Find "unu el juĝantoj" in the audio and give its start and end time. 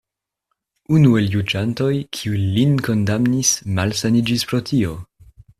0.99-1.91